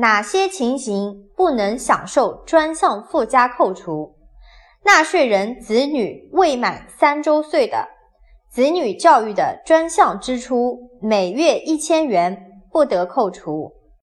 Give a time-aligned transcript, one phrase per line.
[0.00, 4.14] 哪些情形不能享受专项附加扣除？
[4.84, 7.88] 纳税人子女未满三周岁的
[8.48, 13.72] 子女教育的专项支出每月一千元不得扣除。